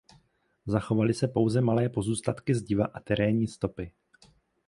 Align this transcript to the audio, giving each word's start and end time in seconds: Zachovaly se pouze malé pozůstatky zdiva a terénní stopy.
Zachovaly 0.65 1.13
se 1.13 1.27
pouze 1.27 1.61
malé 1.61 1.89
pozůstatky 1.89 2.55
zdiva 2.55 2.85
a 2.85 2.99
terénní 2.99 3.47
stopy. 3.47 3.91